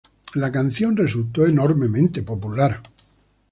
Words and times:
La 0.33 0.51
canción 0.51 0.97
resultó 0.97 1.45
enormemente 1.45 2.23
popular. 2.23 2.81